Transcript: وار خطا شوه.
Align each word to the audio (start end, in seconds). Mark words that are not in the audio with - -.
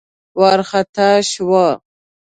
وار 0.39 0.59
خطا 0.69 1.09
شوه. 1.31 1.67